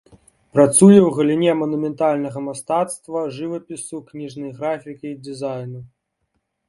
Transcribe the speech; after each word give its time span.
Працуе 0.55 0.95
ў 1.07 1.09
галіне 1.17 1.51
манументальнага 1.59 2.39
мастацтва, 2.47 3.19
жывапісу, 3.37 3.97
кніжнай 4.09 4.51
графікі 4.63 5.07
і 5.13 5.17
дызайну. 5.29 5.79